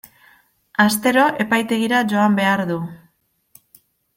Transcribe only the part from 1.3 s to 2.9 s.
epaitegira joan behar du.